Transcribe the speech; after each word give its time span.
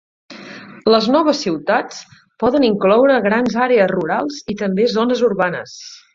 Les 0.93 1.09
noves 1.15 1.41
"ciutats" 1.45 1.99
poden 2.45 2.65
incloure 2.71 3.19
grans 3.27 3.59
àrees 3.67 3.93
rurals 3.93 4.41
i 4.55 4.59
també 4.65 4.89
zones 4.97 5.25
urbanes. 5.31 5.79